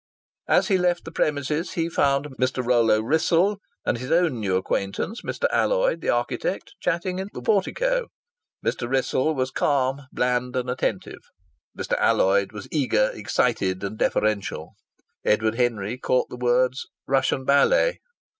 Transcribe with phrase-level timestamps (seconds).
[0.47, 2.65] As he left the premises he found Mr.
[2.65, 5.45] Rollo Wrissell, and his own new acquaintance, Mr.
[5.51, 8.07] Alloyd, the architect, chatting in the portico.
[8.65, 8.89] Mr.
[8.89, 11.21] Wrissell was calm, bland and attentive;
[11.77, 11.95] Mr.
[11.99, 14.73] Alloyd was eager, excited and deferential.
[15.23, 17.99] Edward Henry caught the words "Russian Ballet."